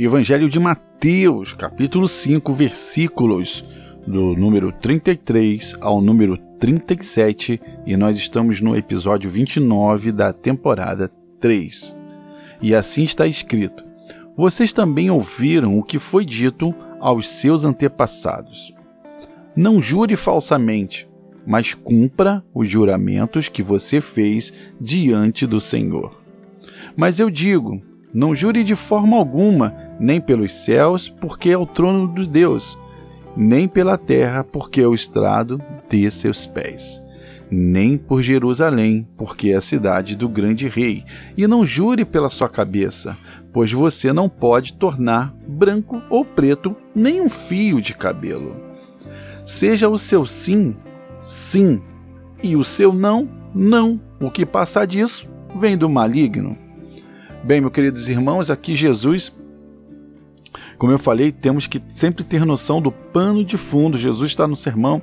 Evangelho 0.00 0.48
de 0.48 0.60
Mateus, 0.60 1.52
capítulo 1.52 2.06
5, 2.06 2.54
versículos 2.54 3.64
do 4.06 4.36
número 4.36 4.70
33 4.70 5.74
ao 5.80 6.00
número 6.00 6.38
37, 6.60 7.60
e 7.84 7.96
nós 7.96 8.16
estamos 8.16 8.60
no 8.60 8.76
episódio 8.76 9.28
29 9.28 10.12
da 10.12 10.32
temporada 10.32 11.10
3. 11.40 11.96
E 12.62 12.76
assim 12.76 13.02
está 13.02 13.26
escrito: 13.26 13.84
Vocês 14.36 14.72
também 14.72 15.10
ouviram 15.10 15.76
o 15.76 15.82
que 15.82 15.98
foi 15.98 16.24
dito 16.24 16.72
aos 17.00 17.28
seus 17.28 17.64
antepassados. 17.64 18.72
Não 19.56 19.80
jure 19.80 20.14
falsamente, 20.14 21.08
mas 21.44 21.74
cumpra 21.74 22.44
os 22.54 22.70
juramentos 22.70 23.48
que 23.48 23.64
você 23.64 24.00
fez 24.00 24.54
diante 24.80 25.44
do 25.44 25.60
Senhor. 25.60 26.22
Mas 26.96 27.18
eu 27.18 27.28
digo: 27.28 27.82
não 28.12 28.34
jure 28.34 28.64
de 28.64 28.74
forma 28.74 29.16
alguma, 29.16 29.87
nem 29.98 30.20
pelos 30.20 30.52
céus, 30.52 31.08
porque 31.08 31.50
é 31.50 31.58
o 31.58 31.66
trono 31.66 32.12
de 32.14 32.26
Deus, 32.26 32.78
nem 33.36 33.68
pela 33.68 33.98
terra, 33.98 34.44
porque 34.44 34.80
é 34.80 34.86
o 34.86 34.94
estrado 34.94 35.60
de 35.88 36.10
seus 36.10 36.46
pés, 36.46 37.02
nem 37.50 37.96
por 37.96 38.22
Jerusalém, 38.22 39.06
porque 39.16 39.50
é 39.50 39.56
a 39.56 39.60
cidade 39.60 40.16
do 40.16 40.28
grande 40.28 40.68
rei. 40.68 41.04
E 41.36 41.46
não 41.46 41.64
jure 41.64 42.04
pela 42.04 42.30
sua 42.30 42.48
cabeça, 42.48 43.16
pois 43.52 43.72
você 43.72 44.12
não 44.12 44.28
pode 44.28 44.74
tornar 44.74 45.34
branco 45.46 46.02
ou 46.10 46.24
preto 46.24 46.76
nem 46.94 47.20
um 47.20 47.28
fio 47.28 47.80
de 47.80 47.94
cabelo. 47.94 48.56
Seja 49.44 49.88
o 49.88 49.98
seu 49.98 50.26
sim, 50.26 50.76
sim, 51.18 51.80
e 52.42 52.54
o 52.54 52.64
seu 52.64 52.92
não, 52.92 53.28
não. 53.54 54.00
O 54.20 54.30
que 54.30 54.44
passar 54.44 54.86
disso 54.86 55.28
vem 55.58 55.76
do 55.76 55.88
maligno. 55.88 56.56
Bem, 57.42 57.60
meus 57.60 57.72
queridos 57.72 58.08
irmãos, 58.08 58.50
aqui 58.50 58.74
Jesus, 58.74 59.32
como 60.78 60.92
eu 60.92 60.98
falei, 60.98 61.32
temos 61.32 61.66
que 61.66 61.82
sempre 61.88 62.22
ter 62.22 62.46
noção 62.46 62.80
do 62.80 62.92
pano 62.92 63.44
de 63.44 63.58
fundo. 63.58 63.98
Jesus 63.98 64.30
está 64.30 64.46
no 64.46 64.56
sermão, 64.56 65.02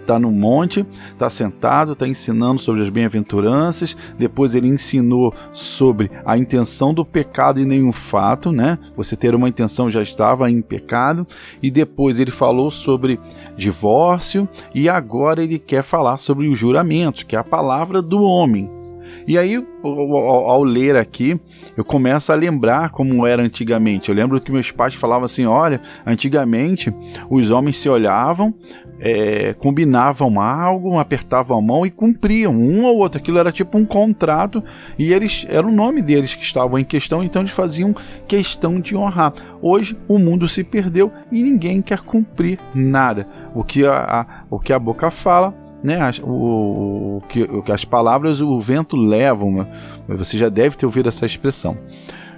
está 0.00 0.20
no 0.20 0.30
monte, 0.30 0.86
está 1.10 1.28
sentado, 1.28 1.92
está 1.92 2.06
ensinando 2.06 2.60
sobre 2.60 2.82
as 2.82 2.88
bem-aventuranças. 2.88 3.96
Depois 4.16 4.54
ele 4.54 4.68
ensinou 4.68 5.34
sobre 5.52 6.10
a 6.24 6.38
intenção 6.38 6.94
do 6.94 7.04
pecado 7.04 7.58
e 7.58 7.64
nenhum 7.64 7.90
fato, 7.90 8.52
né? 8.52 8.78
Você 8.96 9.16
ter 9.16 9.34
uma 9.34 9.48
intenção 9.48 9.90
já 9.90 10.00
estava 10.00 10.48
em 10.48 10.62
pecado. 10.62 11.26
E 11.60 11.70
depois 11.70 12.20
ele 12.20 12.30
falou 12.30 12.70
sobre 12.70 13.18
divórcio 13.56 14.48
e 14.72 14.88
agora 14.88 15.42
ele 15.42 15.58
quer 15.58 15.82
falar 15.82 16.18
sobre 16.18 16.46
o 16.46 16.54
juramento, 16.54 17.26
que 17.26 17.34
é 17.34 17.38
a 17.38 17.44
palavra 17.44 18.00
do 18.00 18.22
homem. 18.22 18.79
E 19.26 19.38
aí, 19.38 19.56
ao, 19.82 20.50
ao, 20.50 20.62
ler 20.62 20.96
aqui, 20.96 21.40
eu 21.76 21.84
começo 21.84 22.32
a 22.32 22.34
lembrar 22.34 22.90
como 22.90 23.26
era 23.26 23.42
antigamente. 23.42 24.08
Eu 24.08 24.14
lembro 24.14 24.40
que 24.40 24.52
meus 24.52 24.70
pais 24.70 24.94
falavam 24.94 25.24
assim: 25.24 25.46
olha, 25.46 25.80
antigamente 26.06 26.92
os 27.28 27.50
homens 27.50 27.76
se 27.76 27.88
olhavam, 27.88 28.54
é, 28.98 29.54
combinavam 29.54 30.40
algo, 30.40 30.98
apertavam 30.98 31.58
a 31.58 31.62
mão 31.62 31.86
e 31.86 31.90
cumpriam 31.90 32.54
um 32.54 32.84
ou 32.84 32.98
outro. 32.98 33.20
Aquilo 33.20 33.38
era 33.38 33.50
tipo 33.50 33.78
um 33.78 33.84
contrato 33.84 34.62
e 34.98 35.12
eles 35.12 35.46
era 35.48 35.66
o 35.66 35.72
nome 35.72 36.02
deles 36.02 36.34
que 36.34 36.44
estavam 36.44 36.78
em 36.78 36.84
questão, 36.84 37.22
então 37.22 37.42
eles 37.42 37.52
faziam 37.52 37.94
questão 38.28 38.80
de 38.80 38.96
honrar. 38.96 39.32
Hoje 39.62 39.96
o 40.06 40.18
mundo 40.18 40.48
se 40.48 40.62
perdeu 40.62 41.10
e 41.32 41.42
ninguém 41.42 41.80
quer 41.80 42.00
cumprir 42.00 42.58
nada. 42.74 43.26
O 43.54 43.64
que 43.64 43.86
a, 43.86 44.20
a 44.20 44.26
o 44.50 44.58
que 44.58 44.72
a 44.72 44.78
boca 44.78 45.10
fala 45.10 45.54
né, 45.82 46.00
as, 46.00 46.20
o, 46.22 47.22
que, 47.28 47.48
as 47.72 47.84
palavras 47.84 48.40
o 48.40 48.58
vento 48.60 48.96
levam. 48.96 49.52
Né? 49.52 49.66
Você 50.08 50.36
já 50.36 50.48
deve 50.48 50.76
ter 50.76 50.86
ouvido 50.86 51.08
essa 51.08 51.26
expressão. 51.26 51.76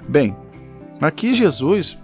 Bem, 0.09 0.37
aqui 1.01 1.34
Jesus, 1.34 1.99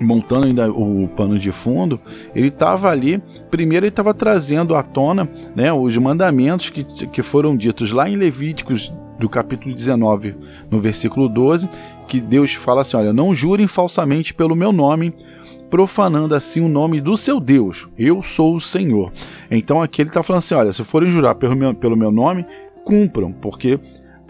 montando 0.00 0.46
ainda 0.46 0.70
o 0.70 1.08
pano 1.08 1.38
de 1.38 1.52
fundo, 1.52 2.00
ele 2.34 2.48
estava 2.48 2.90
ali. 2.90 3.22
Primeiro, 3.50 3.84
ele 3.84 3.90
estava 3.90 4.14
trazendo 4.14 4.74
à 4.74 4.82
tona 4.82 5.28
né, 5.54 5.72
os 5.72 5.96
mandamentos 5.96 6.70
que, 6.70 6.84
que 6.84 7.22
foram 7.22 7.56
ditos 7.56 7.92
lá 7.92 8.08
em 8.08 8.16
Levíticos, 8.16 8.92
do 9.18 9.28
capítulo 9.28 9.72
19, 9.72 10.34
no 10.68 10.80
versículo 10.80 11.28
12, 11.28 11.70
que 12.08 12.20
Deus 12.20 12.54
fala 12.54 12.80
assim: 12.80 12.96
Olha, 12.96 13.12
não 13.12 13.32
jurem 13.32 13.66
falsamente 13.66 14.34
pelo 14.34 14.56
meu 14.56 14.72
nome 14.72 15.14
profanando 15.74 16.36
assim 16.36 16.60
o 16.60 16.68
nome 16.68 17.00
do 17.00 17.16
seu 17.16 17.40
Deus. 17.40 17.88
Eu 17.98 18.22
sou 18.22 18.54
o 18.54 18.60
Senhor. 18.60 19.12
Então 19.50 19.82
aqui 19.82 20.02
ele 20.02 20.08
está 20.08 20.22
falando 20.22 20.38
assim: 20.38 20.54
olha, 20.54 20.70
se 20.70 20.84
forem 20.84 21.10
jurar 21.10 21.34
pelo 21.34 21.56
meu, 21.56 21.74
pelo 21.74 21.96
meu 21.96 22.12
nome, 22.12 22.46
cumpram, 22.84 23.32
porque 23.32 23.80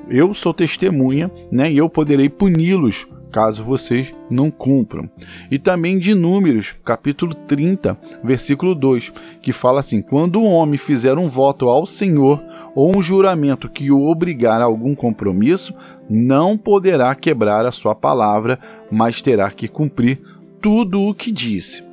eu 0.09 0.33
sou 0.33 0.55
testemunha, 0.55 1.31
né? 1.53 1.71
E 1.71 1.77
eu 1.77 1.87
poderei 1.87 2.31
puni-los 2.31 3.07
caso 3.31 3.65
vocês 3.65 4.15
não 4.31 4.49
cumpram. 4.49 5.11
E 5.51 5.59
também 5.59 5.99
de 5.99 6.15
Números, 6.15 6.73
capítulo 6.85 7.35
30, 7.35 7.99
versículo 8.23 8.77
2, 8.77 9.13
que 9.43 9.53
fala 9.53 9.81
assim: 9.81 10.01
Quando 10.01 10.41
um 10.41 10.47
homem 10.47 10.79
fizer 10.79 11.19
um 11.19 11.29
voto 11.29 11.69
ao 11.69 11.85
Senhor 11.85 12.41
ou 12.77 12.97
um 12.97 13.03
juramento 13.03 13.69
que 13.69 13.91
o 13.91 14.05
obrigar 14.05 14.63
a 14.63 14.65
algum 14.65 14.95
compromisso, 14.95 15.75
não 16.09 16.57
poderá 16.57 17.15
quebrar 17.15 17.67
a 17.67 17.73
sua 17.73 17.95
palavra, 17.95 18.59
mas 18.91 19.21
terá 19.21 19.51
que 19.51 19.69
cumprir 19.69 20.23
tudo 20.65 21.03
o 21.03 21.15
que 21.15 21.31
disse. 21.31 21.85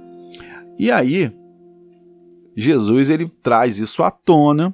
E 0.80 0.90
aí, 0.90 1.30
Jesus 2.56 3.10
ele 3.10 3.30
traz 3.44 3.80
isso 3.80 4.02
à 4.02 4.10
tona. 4.10 4.74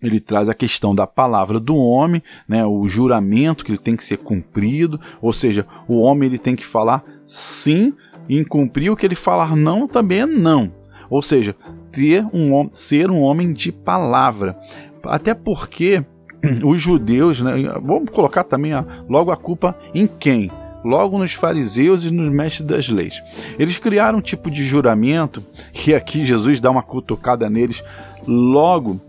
Ele 0.00 0.20
traz 0.20 0.48
a 0.48 0.54
questão 0.54 0.94
da 0.94 1.08
palavra 1.08 1.58
do 1.58 1.74
homem, 1.74 2.22
né, 2.46 2.64
o 2.64 2.86
juramento 2.86 3.64
que 3.64 3.72
ele 3.72 3.78
tem 3.78 3.96
que 3.96 4.04
ser 4.04 4.18
cumprido, 4.18 5.00
ou 5.20 5.32
seja, 5.32 5.66
o 5.88 5.98
homem 5.98 6.28
ele 6.28 6.38
tem 6.38 6.54
que 6.54 6.64
falar 6.64 7.04
sim 7.26 7.92
e 8.28 8.44
cumprir 8.44 8.90
o 8.90 8.96
que 8.96 9.04
ele 9.04 9.16
falar 9.16 9.56
não 9.56 9.88
também 9.88 10.20
é 10.20 10.26
não. 10.26 10.72
Ou 11.10 11.22
seja, 11.22 11.56
ter 11.90 12.24
um 12.32 12.68
ser 12.70 13.10
um 13.10 13.22
homem 13.22 13.52
de 13.52 13.72
palavra. 13.72 14.56
Até 15.02 15.34
porque 15.34 16.04
os 16.64 16.80
judeus, 16.80 17.40
né, 17.40 17.52
vamos 17.82 18.10
colocar 18.10 18.44
também 18.44 18.72
a, 18.72 18.86
logo 19.08 19.32
a 19.32 19.36
culpa 19.36 19.76
em 19.92 20.06
quem? 20.06 20.48
Logo 20.86 21.18
nos 21.18 21.32
fariseus 21.32 22.04
e 22.04 22.10
nos 22.12 22.32
mestres 22.32 22.66
das 22.66 22.88
leis. 22.88 23.20
Eles 23.58 23.78
criaram 23.78 24.18
um 24.18 24.22
tipo 24.22 24.50
de 24.50 24.62
juramento, 24.62 25.44
e 25.86 25.92
aqui 25.92 26.24
Jesus 26.24 26.60
dá 26.60 26.70
uma 26.70 26.82
cutucada 26.82 27.50
neles 27.50 27.82
logo 28.26 29.00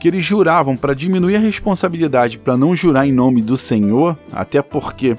que 0.00 0.08
eles 0.08 0.24
juravam 0.24 0.76
para 0.76 0.94
diminuir 0.94 1.36
a 1.36 1.40
responsabilidade, 1.40 2.38
para 2.38 2.56
não 2.56 2.74
jurar 2.74 3.06
em 3.06 3.12
nome 3.12 3.42
do 3.42 3.56
Senhor, 3.56 4.16
até 4.32 4.62
porque 4.62 5.16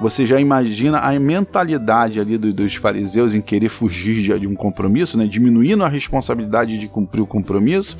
você 0.00 0.26
já 0.26 0.40
imagina 0.40 0.98
a 0.98 1.18
mentalidade 1.20 2.18
ali 2.18 2.36
dos 2.36 2.74
fariseus 2.74 3.34
em 3.34 3.40
querer 3.40 3.68
fugir 3.68 4.38
de 4.38 4.46
um 4.46 4.54
compromisso, 4.54 5.16
né? 5.16 5.26
diminuindo 5.26 5.84
a 5.84 5.88
responsabilidade 5.88 6.78
de 6.78 6.88
cumprir 6.88 7.20
o 7.20 7.26
compromisso. 7.26 7.96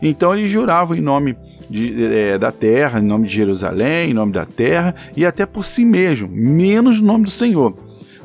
Então 0.00 0.32
eles 0.32 0.50
juravam 0.50 0.96
em 0.96 1.00
nome 1.00 1.36
de, 1.72 2.04
é, 2.04 2.36
da 2.36 2.52
terra, 2.52 3.00
em 3.00 3.02
nome 3.02 3.26
de 3.26 3.34
Jerusalém, 3.34 4.10
em 4.10 4.14
nome 4.14 4.30
da 4.30 4.44
terra 4.44 4.94
e 5.16 5.24
até 5.24 5.46
por 5.46 5.64
si 5.64 5.86
mesmo, 5.86 6.28
menos 6.28 7.00
no 7.00 7.06
nome 7.06 7.24
do 7.24 7.30
Senhor. 7.30 7.74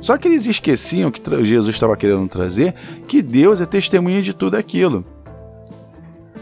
Só 0.01 0.17
que 0.17 0.27
eles 0.27 0.45
esqueciam 0.45 1.09
que 1.09 1.21
Jesus 1.45 1.73
estava 1.73 1.95
querendo 1.95 2.27
trazer 2.27 2.75
que 3.07 3.21
Deus 3.21 3.61
é 3.61 3.65
testemunha 3.65 4.21
de 4.21 4.33
tudo 4.33 4.57
aquilo. 4.57 5.05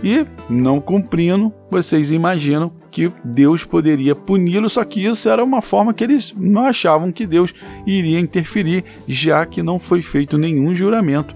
E, 0.04 0.26
não 0.50 0.82
cumprindo, 0.82 1.54
vocês 1.70 2.12
imaginam 2.12 2.72
que 2.92 3.12
Deus 3.24 3.64
poderia 3.64 4.16
puni-lo, 4.16 4.68
só 4.68 4.84
que 4.84 5.06
isso 5.06 5.30
era 5.30 5.44
uma 5.44 5.62
forma 5.62 5.94
que 5.94 6.04
eles 6.04 6.34
não 6.36 6.64
achavam 6.64 7.12
que 7.12 7.26
Deus 7.26 7.54
iria 7.86 8.20
interferir, 8.20 8.84
já 9.08 9.46
que 9.46 9.62
não 9.64 9.78
foi 9.78 10.02
feito 10.02 10.38
nenhum 10.38 10.74
juramento 10.74 11.36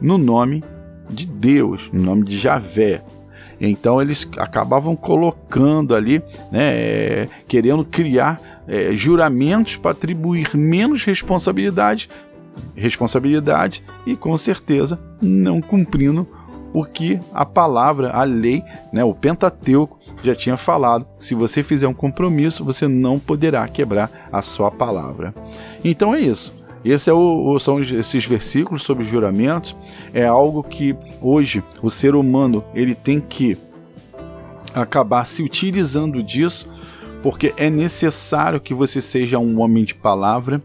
no 0.00 0.18
nome 0.18 0.62
de 1.08 1.26
Deus, 1.26 1.88
no 1.92 2.02
nome 2.02 2.24
de 2.24 2.36
Javé. 2.36 3.02
Então 3.60 4.00
eles 4.00 4.28
acabavam 4.36 4.96
colocando 4.96 5.94
ali, 5.94 6.22
né, 6.50 6.74
é, 6.74 7.28
querendo 7.46 7.84
criar 7.84 8.40
é, 8.66 8.94
juramentos 8.94 9.76
para 9.76 9.92
atribuir 9.92 10.56
menos 10.56 11.04
responsabilidade, 11.04 12.08
responsabilidade 12.74 13.82
e 14.06 14.16
com 14.16 14.36
certeza 14.36 14.98
não 15.20 15.60
cumprindo 15.60 16.26
o 16.72 16.84
que 16.84 17.20
a 17.32 17.46
palavra, 17.46 18.10
a 18.10 18.24
lei, 18.24 18.62
né, 18.92 19.04
o 19.04 19.14
Pentateuco 19.14 19.98
já 20.22 20.34
tinha 20.34 20.56
falado. 20.56 21.06
Se 21.18 21.34
você 21.34 21.62
fizer 21.62 21.86
um 21.86 21.94
compromisso, 21.94 22.64
você 22.64 22.88
não 22.88 23.18
poderá 23.18 23.66
quebrar 23.68 24.28
a 24.32 24.42
sua 24.42 24.70
palavra. 24.70 25.34
Então 25.84 26.14
é 26.14 26.20
isso. 26.20 26.63
Esse 26.84 27.08
é 27.08 27.12
o, 27.12 27.58
são 27.58 27.80
esses 27.80 28.26
versículos 28.26 28.82
sobre 28.82 29.04
juramentos. 29.04 29.74
É 30.12 30.26
algo 30.26 30.62
que 30.62 30.94
hoje 31.20 31.62
o 31.82 31.88
ser 31.88 32.14
humano 32.14 32.62
ele 32.74 32.94
tem 32.94 33.20
que 33.20 33.56
acabar 34.74 35.24
se 35.24 35.42
utilizando 35.42 36.22
disso, 36.22 36.68
porque 37.22 37.54
é 37.56 37.70
necessário 37.70 38.60
que 38.60 38.74
você 38.74 39.00
seja 39.00 39.38
um 39.38 39.60
homem 39.60 39.84
de 39.84 39.94
palavra. 39.94 40.62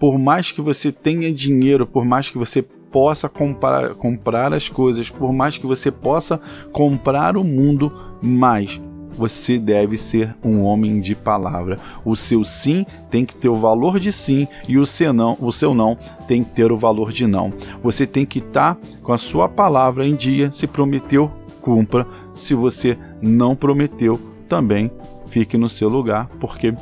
Por 0.00 0.18
mais 0.18 0.50
que 0.50 0.60
você 0.60 0.90
tenha 0.90 1.32
dinheiro, 1.32 1.86
por 1.86 2.04
mais 2.04 2.28
que 2.28 2.36
você 2.36 2.60
possa 2.60 3.28
comprar, 3.28 3.90
comprar 3.90 4.52
as 4.52 4.68
coisas, 4.68 5.10
por 5.10 5.32
mais 5.32 5.58
que 5.58 5.66
você 5.66 5.90
possa 5.90 6.40
comprar 6.72 7.36
o 7.36 7.44
mundo, 7.44 7.92
mas 8.20 8.80
você 9.16 9.58
deve 9.58 9.96
ser 9.96 10.34
um 10.44 10.62
homem 10.62 11.00
de 11.00 11.14
palavra. 11.14 11.78
O 12.04 12.14
seu 12.14 12.44
sim 12.44 12.84
tem 13.10 13.24
que 13.24 13.34
ter 13.34 13.48
o 13.48 13.56
valor 13.56 13.98
de 13.98 14.12
sim 14.12 14.46
e 14.68 14.78
o 14.78 14.86
seu 14.86 15.12
não, 15.12 15.36
o 15.40 15.50
seu 15.50 15.74
não 15.74 15.96
tem 16.26 16.42
que 16.42 16.50
ter 16.50 16.70
o 16.70 16.76
valor 16.76 17.12
de 17.12 17.26
não. 17.26 17.52
Você 17.82 18.06
tem 18.06 18.26
que 18.26 18.38
estar 18.38 18.76
com 19.02 19.12
a 19.12 19.18
sua 19.18 19.48
palavra 19.48 20.06
em 20.06 20.14
dia. 20.14 20.52
Se 20.52 20.66
prometeu, 20.66 21.30
cumpra. 21.60 22.06
Se 22.34 22.54
você 22.54 22.98
não 23.20 23.56
prometeu, 23.56 24.20
também 24.48 24.90
fique 25.26 25.56
no 25.56 25.68
seu 25.68 25.88
lugar, 25.88 26.28
porque 26.40 26.74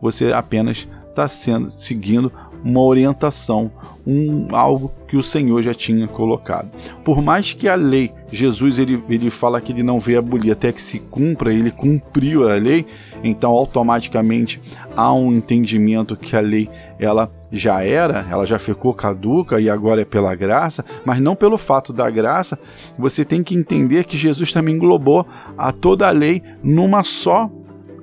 você 0.00 0.32
apenas 0.32 0.88
está 1.08 1.28
sendo 1.28 1.70
seguindo 1.70 2.32
uma 2.64 2.80
orientação, 2.80 3.70
um 4.06 4.48
algo 4.56 4.90
que 5.06 5.16
o 5.16 5.22
Senhor 5.22 5.62
já 5.62 5.74
tinha 5.74 6.08
colocado. 6.08 6.70
Por 7.04 7.22
mais 7.22 7.52
que 7.52 7.68
a 7.68 7.74
lei, 7.74 8.10
Jesus 8.32 8.78
ele, 8.78 9.02
ele 9.08 9.28
fala 9.28 9.60
que 9.60 9.70
ele 9.70 9.82
não 9.82 9.98
veio 9.98 10.18
abolir 10.18 10.52
até 10.52 10.72
que 10.72 10.80
se 10.80 10.98
cumpra, 10.98 11.52
ele 11.52 11.70
cumpriu 11.70 12.48
a 12.48 12.54
lei, 12.54 12.86
então 13.22 13.52
automaticamente 13.52 14.60
há 14.96 15.12
um 15.12 15.32
entendimento 15.32 16.16
que 16.16 16.34
a 16.34 16.40
lei 16.40 16.68
ela 16.98 17.30
já 17.52 17.82
era, 17.82 18.26
ela 18.30 18.46
já 18.46 18.58
ficou 18.58 18.94
caduca 18.94 19.60
e 19.60 19.68
agora 19.68 20.00
é 20.00 20.04
pela 20.04 20.34
graça, 20.34 20.84
mas 21.04 21.20
não 21.20 21.36
pelo 21.36 21.58
fato 21.58 21.92
da 21.92 22.08
graça, 22.10 22.58
você 22.98 23.24
tem 23.24 23.42
que 23.42 23.54
entender 23.54 24.04
que 24.04 24.18
Jesus 24.18 24.52
também 24.52 24.74
englobou 24.74 25.26
a 25.56 25.70
toda 25.70 26.08
a 26.08 26.10
lei 26.10 26.42
numa 26.62 27.04
só 27.04 27.50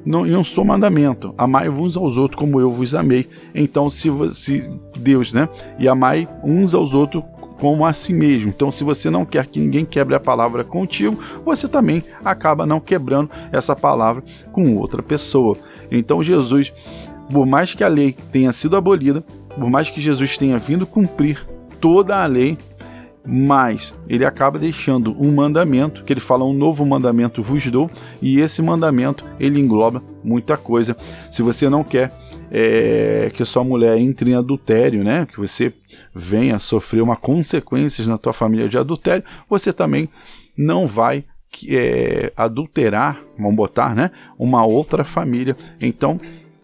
não, 0.06 0.26
em 0.26 0.36
um 0.36 0.44
só 0.44 0.64
mandamento: 0.64 1.34
amai 1.38 1.70
uns 1.70 1.96
aos 1.96 2.18
outros 2.18 2.40
como 2.40 2.60
eu 2.60 2.72
vos 2.72 2.96
amei. 2.96 3.28
Então, 3.54 3.90
se, 3.90 4.10
se 4.32 4.70
Deus, 4.98 5.34
né? 5.34 5.48
E 5.78 5.88
amai 5.88 6.28
uns 6.44 6.74
aos 6.74 6.94
outros 6.94 7.24
como 7.60 7.86
a 7.86 7.94
si 7.94 8.12
mesmo. 8.12 8.50
Então, 8.50 8.72
se 8.72 8.84
você 8.84 9.10
não 9.12 9.24
quer 9.24 9.46
que 9.46 9.60
ninguém 9.60 9.86
quebre 9.86 10.16
a 10.16 10.20
palavra 10.20 10.64
contigo, 10.64 11.20
você 11.46 11.68
também 11.68 12.04
acaba 12.26 12.66
não 12.66 12.80
quebrando 12.80 13.30
essa 13.52 13.76
palavra 13.76 14.24
com 14.52 14.76
outra 14.78 15.04
pessoa. 15.04 15.56
Então, 15.92 16.24
Jesus, 16.24 16.74
por 17.32 17.46
mais 17.46 17.76
que 17.76 17.84
a 17.84 17.88
lei 17.88 18.16
tenha 18.32 18.52
sido 18.52 18.76
abolida, 18.76 19.24
por 19.50 19.70
mais 19.70 19.92
que 19.92 20.02
Jesus 20.02 20.38
tenha 20.38 20.58
vindo 20.58 20.88
cumprir 20.88 21.46
toda 21.80 22.24
a 22.24 22.26
lei, 22.26 22.58
mas 23.26 23.94
ele 24.08 24.26
acaba 24.26 24.58
deixando 24.58 25.16
um 25.20 25.32
mandamento, 25.32 26.04
que 26.04 26.14
ele 26.14 26.20
fala 26.20 26.44
um 26.44 26.54
novo 26.54 26.86
mandamento 26.86 27.44
vos 27.44 27.66
dou, 27.68 27.90
e 28.22 28.40
esse 28.40 28.62
mandamento 28.62 29.26
ele 29.40 29.60
engloba 29.60 30.04
muita 30.24 30.58
coisa. 30.58 30.98
Se 31.30 31.42
você 31.42 31.70
não 31.70 31.84
quer 31.84 32.12
é, 32.52 33.32
que 33.34 33.46
sua 33.46 33.64
mulher 33.64 33.98
entre 33.98 34.32
em 34.32 34.36
adultério, 34.36 35.04
né, 35.04 35.26
que 35.26 35.40
você 35.40 35.74
venha 36.14 36.60
sofrer 36.60 37.02
uma 37.02 37.16
consequências 37.16 38.08
na 38.08 38.18
tua 38.18 38.34
família 38.34 38.68
de 38.68 38.78
adultério, 38.78 39.24
você 39.50 39.72
também 39.72 40.10
não 40.58 40.86
vai 40.86 41.24
é, 41.70 42.32
adulterar, 42.36 43.22
vamos 43.38 43.56
botar, 43.56 43.96
né, 43.96 44.12
uma 44.38 44.66
outra 44.66 45.04
família. 45.04 45.56
Então 45.80 46.20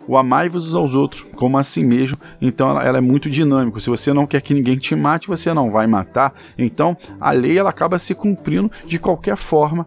o 0.07 0.17
amai-vos 0.17 0.73
aos 0.73 0.95
outros 0.95 1.25
como 1.35 1.57
a 1.57 1.63
si 1.63 1.83
mesmo. 1.83 2.17
Então 2.41 2.69
ela, 2.69 2.83
ela, 2.83 2.97
é 2.97 3.01
muito 3.01 3.29
dinâmica. 3.29 3.79
Se 3.79 3.89
você 3.89 4.13
não 4.13 4.25
quer 4.25 4.41
que 4.41 4.53
ninguém 4.53 4.77
te 4.77 4.95
mate, 4.95 5.27
você 5.27 5.53
não 5.53 5.71
vai 5.71 5.85
matar. 5.85 6.33
Então 6.57 6.95
a 7.19 7.31
lei 7.31 7.57
ela 7.57 7.69
acaba 7.69 7.99
se 7.99 8.15
cumprindo 8.15 8.71
de 8.85 8.97
qualquer 8.97 9.35
forma, 9.35 9.85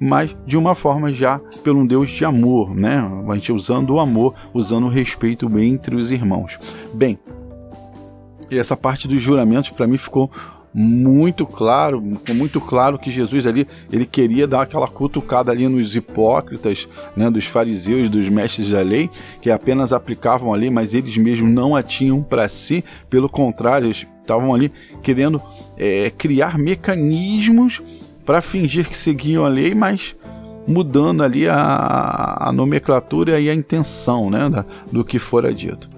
mas 0.00 0.36
de 0.46 0.58
uma 0.58 0.74
forma 0.74 1.12
já 1.12 1.38
pelo 1.62 1.80
um 1.80 1.86
Deus 1.86 2.10
de 2.10 2.24
amor, 2.24 2.74
né? 2.74 2.98
A 3.28 3.34
gente 3.34 3.52
usando 3.52 3.90
o 3.90 4.00
amor, 4.00 4.34
usando 4.52 4.86
o 4.86 4.90
respeito 4.90 5.46
entre 5.58 5.94
os 5.94 6.10
irmãos. 6.10 6.58
Bem, 6.92 7.18
essa 8.50 8.76
parte 8.76 9.06
dos 9.06 9.20
juramentos 9.20 9.70
para 9.70 9.86
mim 9.86 9.96
ficou 9.96 10.30
muito 10.72 11.44
claro, 11.44 12.02
muito 12.32 12.60
claro 12.60 12.98
que 12.98 13.10
Jesus 13.10 13.46
ali 13.46 13.66
ele 13.92 14.06
queria 14.06 14.46
dar 14.46 14.62
aquela 14.62 14.86
cutucada 14.86 15.50
ali 15.50 15.66
nos 15.66 15.96
hipócritas, 15.96 16.88
né, 17.16 17.28
dos 17.28 17.44
fariseus, 17.44 18.08
dos 18.08 18.28
mestres 18.28 18.70
da 18.70 18.80
lei, 18.80 19.10
que 19.40 19.50
apenas 19.50 19.92
aplicavam 19.92 20.52
a 20.52 20.56
lei, 20.56 20.70
mas 20.70 20.94
eles 20.94 21.16
mesmos 21.16 21.50
não 21.50 21.74
a 21.74 21.82
tinham 21.82 22.22
para 22.22 22.48
si. 22.48 22.84
Pelo 23.08 23.28
contrário, 23.28 23.86
eles 23.86 24.06
estavam 24.20 24.54
ali 24.54 24.72
querendo 25.02 25.42
é, 25.76 26.10
criar 26.10 26.56
mecanismos 26.56 27.82
para 28.24 28.40
fingir 28.40 28.88
que 28.88 28.96
seguiam 28.96 29.44
a 29.44 29.48
lei, 29.48 29.74
mas 29.74 30.14
mudando 30.68 31.22
ali 31.22 31.48
a, 31.48 32.36
a 32.38 32.52
nomenclatura 32.52 33.40
e 33.40 33.50
a 33.50 33.54
intenção 33.54 34.30
né, 34.30 34.48
da, 34.48 34.64
do 34.92 35.04
que 35.04 35.18
fora 35.18 35.52
dito. 35.52 35.90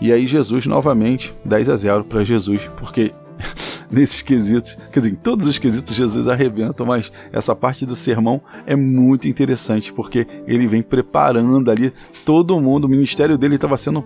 E 0.00 0.12
aí 0.12 0.26
Jesus 0.26 0.66
novamente 0.66 1.32
10 1.44 1.68
a 1.68 1.76
0 1.76 2.04
para 2.04 2.24
Jesus, 2.24 2.68
porque 2.76 3.12
nesses 4.02 4.22
quesitos. 4.22 4.76
Quer 4.90 5.00
dizer, 5.00 5.12
em 5.12 5.16
todos 5.16 5.46
os 5.46 5.58
quesitos 5.58 5.94
Jesus 5.94 6.26
arrebenta, 6.26 6.84
mas 6.84 7.12
essa 7.32 7.54
parte 7.54 7.84
do 7.84 7.94
sermão 7.94 8.40
é 8.66 8.74
muito 8.74 9.28
interessante, 9.28 9.92
porque 9.92 10.26
ele 10.46 10.66
vem 10.66 10.82
preparando 10.82 11.70
ali 11.70 11.92
todo 12.24 12.58
mundo, 12.60 12.86
o 12.86 12.88
ministério 12.88 13.36
dele 13.36 13.56
estava 13.56 13.76
sendo 13.76 14.02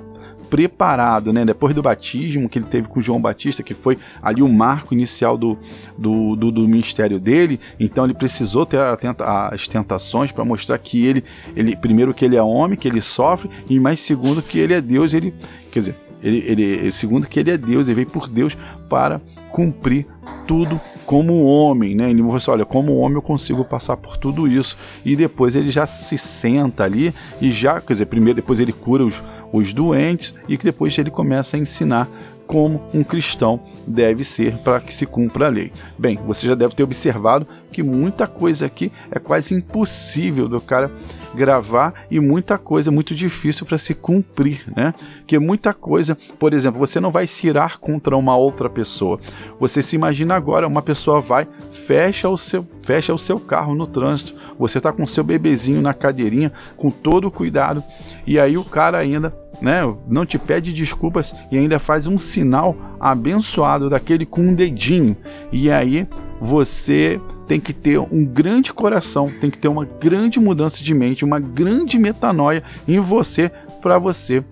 preparado, 0.50 1.32
né? 1.32 1.44
Depois 1.44 1.74
do 1.74 1.82
batismo 1.82 2.48
que 2.48 2.58
ele 2.58 2.66
teve 2.66 2.86
com 2.86 3.00
João 3.00 3.20
Batista, 3.20 3.64
que 3.64 3.74
foi 3.74 3.98
ali 4.22 4.42
o 4.42 4.48
marco 4.48 4.94
inicial 4.94 5.36
do, 5.36 5.58
do, 5.98 6.36
do, 6.36 6.52
do 6.52 6.68
ministério 6.68 7.18
dele, 7.18 7.58
então 7.80 8.04
ele 8.04 8.14
precisou 8.14 8.64
ter 8.64 8.78
as 8.78 9.66
tentações 9.66 10.30
para 10.30 10.44
mostrar 10.44 10.78
que 10.78 11.04
ele, 11.04 11.24
ele, 11.56 11.74
primeiro 11.74 12.14
que 12.14 12.24
ele 12.24 12.36
é 12.36 12.42
homem, 12.42 12.78
que 12.78 12.86
ele 12.86 13.00
sofre, 13.00 13.50
e 13.68 13.80
mais 13.80 13.98
segundo 13.98 14.40
que 14.40 14.58
ele 14.58 14.74
é 14.74 14.80
Deus, 14.80 15.12
ele, 15.12 15.34
quer 15.72 15.80
dizer, 15.80 15.96
ele, 16.22 16.44
ele, 16.46 16.92
segundo 16.92 17.26
que 17.26 17.40
ele 17.40 17.50
é 17.50 17.58
Deus, 17.58 17.88
ele 17.88 17.96
veio 17.96 18.10
por 18.10 18.28
Deus 18.28 18.56
para 18.88 19.20
cumprir 19.56 20.06
tudo 20.46 20.78
como 21.06 21.44
homem, 21.44 21.94
né? 21.94 22.10
Ele 22.10 22.20
falou 22.20 22.36
assim, 22.36 22.50
olha, 22.50 22.64
como 22.66 22.94
homem 22.98 23.14
eu 23.14 23.22
consigo 23.22 23.64
passar 23.64 23.96
por 23.96 24.18
tudo 24.18 24.46
isso. 24.46 24.76
E 25.02 25.16
depois 25.16 25.56
ele 25.56 25.70
já 25.70 25.86
se 25.86 26.18
senta 26.18 26.84
ali 26.84 27.14
e 27.40 27.50
já, 27.50 27.80
quer 27.80 27.94
dizer, 27.94 28.04
primeiro 28.04 28.36
depois 28.36 28.60
ele 28.60 28.72
cura 28.72 29.02
os, 29.02 29.22
os 29.50 29.72
doentes 29.72 30.34
e 30.46 30.58
que 30.58 30.64
depois 30.64 30.96
ele 30.98 31.10
começa 31.10 31.56
a 31.56 31.60
ensinar 31.60 32.06
como 32.46 32.82
um 32.94 33.02
cristão 33.02 33.60
deve 33.86 34.24
ser 34.24 34.56
para 34.58 34.80
que 34.80 34.94
se 34.94 35.06
cumpra 35.06 35.46
a 35.46 35.50
lei. 35.50 35.72
Bem, 35.98 36.18
você 36.26 36.46
já 36.46 36.54
deve 36.54 36.74
ter 36.74 36.82
observado 36.82 37.46
que 37.72 37.82
muita 37.82 38.26
coisa 38.26 38.66
aqui 38.66 38.90
é 39.10 39.18
quase 39.18 39.54
impossível 39.54 40.48
do 40.48 40.60
cara 40.60 40.90
gravar 41.34 41.92
e 42.10 42.18
muita 42.18 42.56
coisa 42.56 42.90
muito 42.90 43.14
difícil 43.14 43.66
para 43.66 43.76
se 43.76 43.94
cumprir, 43.94 44.64
né? 44.74 44.94
Que 45.26 45.38
muita 45.38 45.74
coisa, 45.74 46.16
por 46.38 46.54
exemplo, 46.54 46.80
você 46.80 46.98
não 46.98 47.10
vai 47.10 47.26
se 47.26 47.46
irar 47.46 47.78
contra 47.78 48.16
uma 48.16 48.36
outra 48.36 48.70
pessoa. 48.70 49.20
Você 49.60 49.82
se 49.82 49.94
imagina 49.94 50.34
agora, 50.34 50.66
uma 50.66 50.82
pessoa 50.82 51.20
vai, 51.20 51.46
fecha 51.70 52.28
o 52.28 52.38
seu, 52.38 52.66
fecha 52.82 53.12
o 53.12 53.18
seu 53.18 53.38
carro 53.38 53.74
no 53.74 53.86
trânsito, 53.86 54.34
você 54.58 54.78
está 54.78 54.90
com 54.92 55.02
o 55.02 55.08
seu 55.08 55.22
bebezinho 55.22 55.82
na 55.82 55.92
cadeirinha, 55.92 56.52
com 56.76 56.90
todo 56.90 57.26
o 57.26 57.30
cuidado, 57.30 57.84
e 58.26 58.40
aí 58.40 58.56
o 58.56 58.64
cara 58.64 58.98
ainda 58.98 59.30
né, 59.60 59.80
não 60.06 60.26
te 60.26 60.38
pede 60.38 60.72
desculpas 60.72 61.34
e 61.50 61.58
ainda 61.58 61.78
faz 61.78 62.06
um 62.06 62.18
sinal 62.18 62.76
abençoado 63.00 63.88
daquele 63.88 64.26
com 64.26 64.42
um 64.42 64.54
dedinho. 64.54 65.16
E 65.52 65.70
aí 65.70 66.06
você 66.40 67.20
tem 67.46 67.60
que 67.60 67.72
ter 67.72 67.98
um 67.98 68.24
grande 68.24 68.72
coração, 68.72 69.30
tem 69.40 69.50
que 69.50 69.58
ter 69.58 69.68
uma 69.68 69.84
grande 69.84 70.38
mudança 70.40 70.82
de 70.82 70.94
mente, 70.94 71.24
uma 71.24 71.38
grande 71.38 71.98
metanoia 71.98 72.62
em 72.86 72.98
você 72.98 73.50
para 73.80 73.98
você 73.98 74.44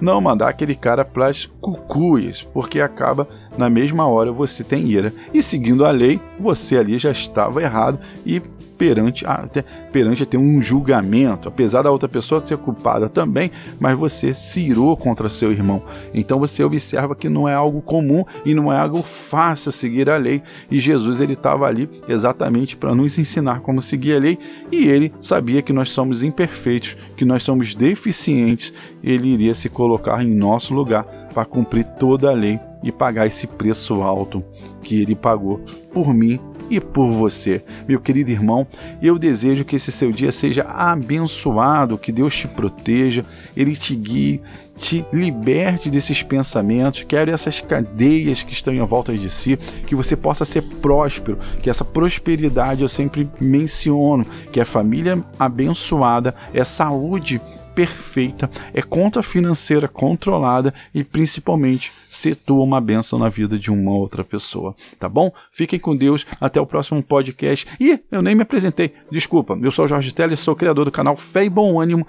não 0.00 0.20
mandar 0.20 0.48
aquele 0.48 0.74
cara 0.74 1.04
para 1.04 1.28
as 1.28 1.46
cucuias, 1.46 2.46
porque 2.52 2.80
acaba 2.80 3.28
na 3.56 3.70
mesma 3.70 4.06
hora 4.06 4.30
você 4.30 4.62
tem 4.62 4.86
ira. 4.88 5.12
E 5.32 5.42
seguindo 5.42 5.84
a 5.84 5.90
lei, 5.90 6.20
você 6.38 6.76
ali 6.76 6.98
já 6.98 7.10
estava 7.10 7.62
errado 7.62 7.98
e 8.24 8.42
perante 8.76 9.26
a, 9.26 9.48
perante 9.92 10.22
a 10.22 10.26
ter 10.26 10.36
um 10.36 10.60
julgamento, 10.60 11.48
apesar 11.48 11.82
da 11.82 11.90
outra 11.90 12.08
pessoa 12.08 12.44
ser 12.44 12.56
culpada 12.58 13.08
também, 13.08 13.50
mas 13.78 13.98
você 13.98 14.34
se 14.34 14.60
irou 14.60 14.96
contra 14.96 15.28
seu 15.28 15.52
irmão. 15.52 15.82
Então 16.12 16.38
você 16.38 16.62
observa 16.62 17.14
que 17.14 17.28
não 17.28 17.48
é 17.48 17.54
algo 17.54 17.80
comum 17.80 18.24
e 18.44 18.54
não 18.54 18.72
é 18.72 18.78
algo 18.78 19.02
fácil 19.02 19.72
seguir 19.72 20.08
a 20.10 20.16
lei. 20.16 20.42
E 20.70 20.78
Jesus 20.78 21.20
ele 21.20 21.32
estava 21.32 21.66
ali 21.66 21.88
exatamente 22.08 22.76
para 22.76 22.94
nos 22.94 23.18
ensinar 23.18 23.60
como 23.60 23.80
seguir 23.80 24.16
a 24.16 24.18
lei 24.18 24.38
e 24.70 24.88
ele 24.88 25.12
sabia 25.20 25.62
que 25.62 25.72
nós 25.72 25.90
somos 25.90 26.22
imperfeitos, 26.22 26.96
que 27.16 27.24
nós 27.24 27.42
somos 27.42 27.74
deficientes. 27.74 28.72
Ele 29.02 29.28
iria 29.28 29.54
se 29.54 29.68
colocar 29.68 30.22
em 30.22 30.34
nosso 30.34 30.74
lugar 30.74 31.04
para 31.32 31.44
cumprir 31.44 31.84
toda 31.98 32.30
a 32.30 32.34
lei 32.34 32.58
e 32.82 32.92
pagar 32.92 33.26
esse 33.26 33.46
preço 33.46 34.02
alto 34.02 34.42
que 34.82 35.00
ele 35.00 35.14
pagou 35.14 35.60
por 35.92 36.12
mim 36.12 36.40
e 36.70 36.80
por 36.80 37.10
você. 37.10 37.62
Meu 37.86 38.00
querido 38.00 38.30
irmão, 38.30 38.66
eu 39.00 39.18
desejo 39.18 39.64
que 39.64 39.76
esse 39.76 39.92
seu 39.92 40.10
dia 40.10 40.32
seja 40.32 40.62
abençoado, 40.64 41.98
que 41.98 42.12
Deus 42.12 42.36
te 42.36 42.48
proteja, 42.48 43.24
Ele 43.56 43.74
te 43.76 43.94
guie, 43.94 44.40
te 44.76 45.04
liberte 45.12 45.88
desses 45.88 46.22
pensamentos, 46.22 47.04
quero 47.04 47.30
essas 47.30 47.60
cadeias 47.60 48.42
que 48.42 48.52
estão 48.52 48.74
em 48.74 48.84
volta 48.84 49.16
de 49.16 49.30
si, 49.30 49.56
que 49.86 49.94
você 49.94 50.16
possa 50.16 50.44
ser 50.44 50.62
próspero, 50.62 51.38
que 51.62 51.70
essa 51.70 51.84
prosperidade 51.84 52.82
eu 52.82 52.88
sempre 52.88 53.28
menciono, 53.40 54.26
que 54.52 54.60
a 54.60 54.64
família 54.64 55.22
abençoada 55.38 56.34
é 56.52 56.64
saúde 56.64 57.40
perfeita, 57.76 58.50
é 58.72 58.80
conta 58.80 59.22
financeira 59.22 59.86
controlada 59.86 60.72
e 60.94 61.04
principalmente 61.04 61.92
setua 62.08 62.64
uma 62.64 62.80
benção 62.80 63.18
na 63.18 63.28
vida 63.28 63.58
de 63.58 63.70
uma 63.70 63.92
outra 63.92 64.24
pessoa, 64.24 64.74
tá 64.98 65.10
bom? 65.10 65.30
Fiquem 65.50 65.78
com 65.78 65.94
Deus, 65.94 66.24
até 66.40 66.58
o 66.58 66.64
próximo 66.64 67.02
podcast. 67.02 67.66
E 67.78 68.00
eu 68.10 68.22
nem 68.22 68.34
me 68.34 68.40
apresentei, 68.42 68.94
desculpa, 69.12 69.58
eu 69.60 69.70
sou 69.70 69.84
o 69.84 69.88
Jorge 69.88 70.14
Teles, 70.14 70.40
sou 70.40 70.56
criador 70.56 70.86
do 70.86 70.90
canal 70.90 71.14
Fé 71.14 71.44
e 71.44 71.50
Bom 71.50 71.78
Ânimo 71.78 72.06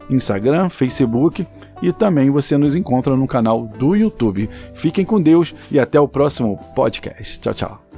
Instagram, 0.10 0.70
Facebook 0.70 1.46
e 1.82 1.92
também 1.92 2.30
você 2.30 2.58
nos 2.58 2.76
encontra 2.76 3.16
no 3.16 3.28
canal 3.28 3.66
do 3.66 3.96
YouTube. 3.96 4.50
Fiquem 4.74 5.06
com 5.06 5.22
Deus 5.22 5.56
e 5.72 5.80
até 5.80 6.00
o 6.00 6.08
próximo 6.08 6.58
podcast. 6.76 7.40
Tchau, 7.40 7.54
tchau. 7.54 7.89